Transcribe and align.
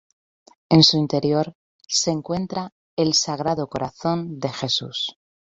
En 0.69 0.81
su 0.81 0.97
interior 0.97 1.53
se 1.87 2.09
encuentra 2.09 2.73
el 2.95 3.13
Sagrado 3.13 3.67
Corazón 3.67 4.39
de 4.39 4.49
Jesús. 4.49 5.15